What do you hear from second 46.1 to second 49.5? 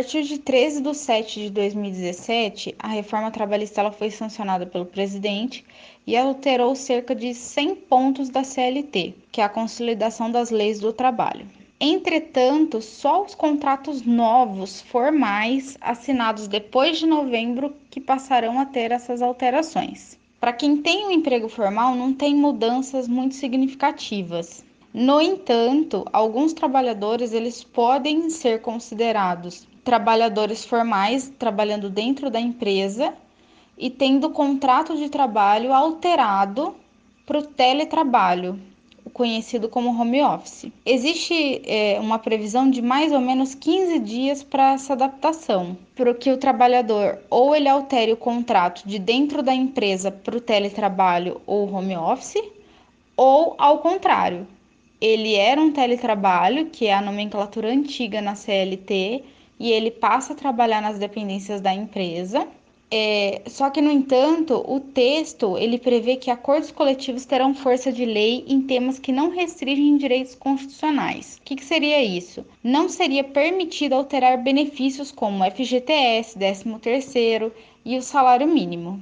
que o trabalhador ou ele altere o contrato de dentro